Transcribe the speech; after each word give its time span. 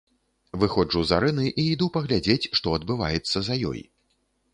Выходжу 0.61 1.01
з 1.09 1.15
арэны 1.17 1.45
і 1.63 1.65
іду 1.73 1.89
паглядзець, 1.97 2.49
што 2.61 2.73
адбываецца 2.79 3.37
за 3.49 3.59
ёй. 3.73 3.81